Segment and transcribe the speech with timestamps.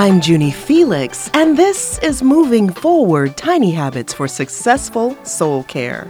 [0.00, 6.06] I'm Junie Felix, and this is Moving Forward Tiny Habits for Successful Soul Care.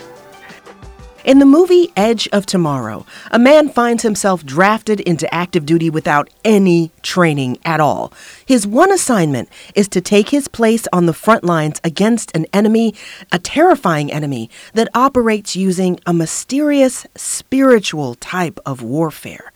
[1.24, 6.28] In the movie Edge of Tomorrow, a man finds himself drafted into active duty without
[6.44, 8.12] any training at all.
[8.44, 12.94] His one assignment is to take his place on the front lines against an enemy,
[13.32, 19.50] a terrifying enemy that operates using a mysterious spiritual type of warfare.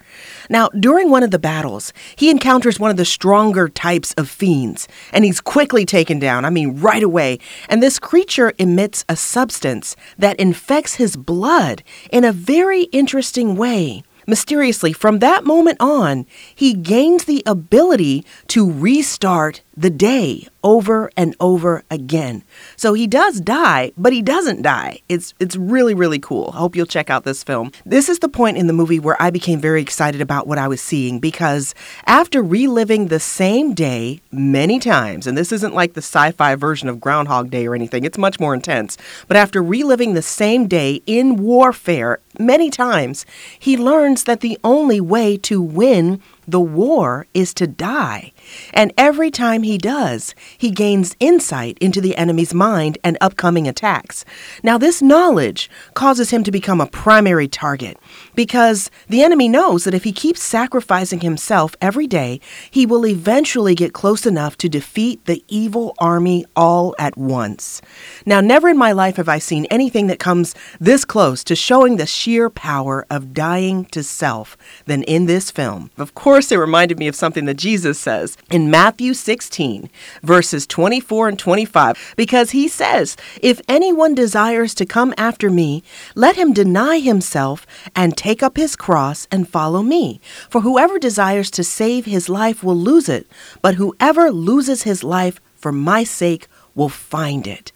[0.49, 4.89] Now, during one of the battles, he encounters one of the stronger types of fiends,
[5.13, 7.39] and he's quickly taken down, I mean, right away.
[7.69, 14.03] And this creature emits a substance that infects his blood in a very interesting way.
[14.27, 21.35] Mysteriously, from that moment on, he gains the ability to restart the day over and
[21.41, 22.45] over again.
[22.77, 25.01] So he does die, but he doesn't die.
[25.09, 26.51] It's it's really really cool.
[26.55, 27.73] I hope you'll check out this film.
[27.85, 30.69] This is the point in the movie where I became very excited about what I
[30.69, 31.75] was seeing because
[32.07, 37.01] after reliving the same day many times, and this isn't like the sci-fi version of
[37.01, 38.05] Groundhog Day or anything.
[38.05, 38.99] It's much more intense.
[39.29, 43.27] But after reliving the same day in warfare many times,
[43.59, 48.33] he learns that the only way to win the war is to die.
[48.75, 54.25] And every time he does, he gains insight into the enemy's mind and upcoming attacks.
[54.63, 57.99] Now, this knowledge causes him to become a primary target
[58.35, 63.75] because the enemy knows that if he keeps sacrificing himself every day, he will eventually
[63.75, 67.81] get close enough to defeat the evil army all at once.
[68.27, 71.97] Now, never in my life have I seen anything that comes this close to showing
[71.97, 75.91] the sheer power of dying to self than in this film.
[75.97, 79.91] Of course, course, it reminded me of something that Jesus says in Matthew 16,
[80.23, 85.83] verses 24 and 25, because he says, If anyone desires to come after me,
[86.15, 90.23] let him deny himself and take up his cross and follow me.
[90.49, 93.27] For whoever desires to save his life will lose it,
[93.61, 97.73] but whoever loses his life for my sake will find it.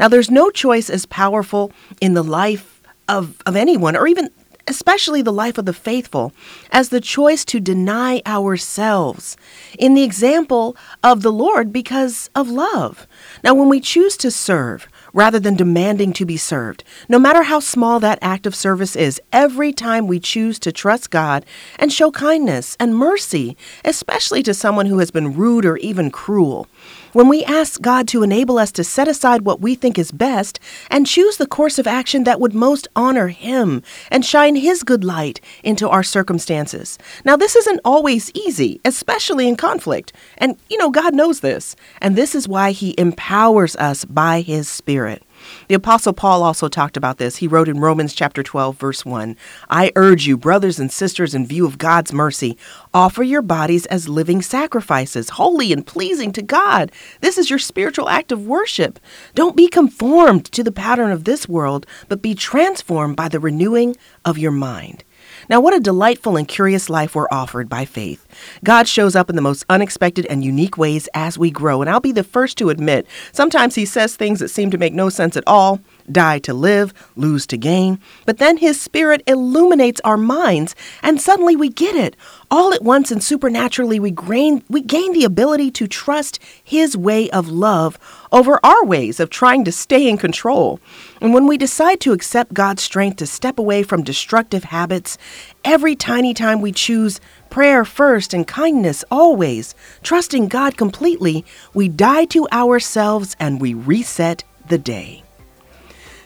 [0.00, 4.30] Now, there's no choice as powerful in the life of, of anyone, or even
[4.70, 6.32] especially the life of the faithful,
[6.70, 9.36] as the choice to deny ourselves
[9.76, 13.08] in the example of the Lord because of love.
[13.42, 17.58] Now, when we choose to serve rather than demanding to be served, no matter how
[17.58, 21.44] small that act of service is, every time we choose to trust God
[21.76, 26.68] and show kindness and mercy, especially to someone who has been rude or even crual,
[27.12, 30.60] when we ask God to enable us to set aside what we think is best
[30.90, 35.04] and choose the course of action that would most honor Him and shine His good
[35.04, 36.98] light into our circumstances.
[37.24, 40.12] Now, this isn't always easy, especially in conflict.
[40.38, 41.76] And, you know, God knows this.
[42.00, 45.22] And this is why He empowers us by His Spirit.
[45.68, 47.36] The Apostle Paul also talked about this.
[47.36, 49.36] He wrote in Romans chapter 12, verse 1
[49.68, 52.56] I urge you, brothers and sisters, in view of God's mercy,
[52.92, 56.92] offer your bodies as living sacrifices, holy and pleasing to God.
[57.20, 58.98] This is your spiritual act of worship.
[59.34, 63.96] Don't be conformed to the pattern of this world, but be transformed by the renewing
[64.24, 65.04] of your mind.
[65.48, 68.26] Now, what a delightful and curious life we're offered by faith.
[68.64, 71.80] God shows up in the most unexpected and unique ways as we grow.
[71.80, 74.92] And I'll be the first to admit, sometimes He says things that seem to make
[74.92, 75.80] no sense at all
[76.12, 78.00] die to live, lose to gain.
[78.26, 82.16] But then His Spirit illuminates our minds, and suddenly we get it.
[82.50, 87.30] All at once and supernaturally, we gain, we gain the ability to trust His way
[87.30, 87.98] of love
[88.32, 90.80] over our ways of trying to stay in control.
[91.20, 95.18] And when we decide to accept God's strength to step away from destructive habits,
[95.64, 101.44] every tiny time we choose prayer first and kindness always, trusting God completely,
[101.74, 105.24] we die to ourselves and we reset the day.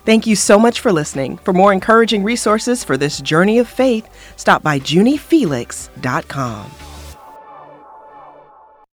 [0.04, 1.38] Thank you so much for listening.
[1.38, 6.70] For more encouraging resources for this journey of faith, stop by juniefelix.com.